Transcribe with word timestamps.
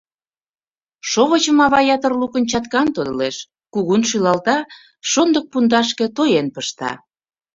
Шовычым 1.09 1.59
ава 1.65 1.81
ятыр 1.95 2.13
лукын 2.21 2.43
чаткан 2.51 2.87
тодылеш, 2.95 3.37
кугун 3.73 4.01
шӱлалта, 4.09 4.57
шондык 5.11 5.45
пундашке 5.51 6.05
тоен 6.15 6.47
пышта. 6.55 6.91